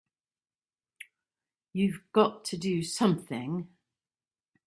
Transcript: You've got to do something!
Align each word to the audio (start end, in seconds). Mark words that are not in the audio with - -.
You've 1.73 2.01
got 2.11 2.43
to 2.45 2.57
do 2.57 2.81
something! 2.81 3.67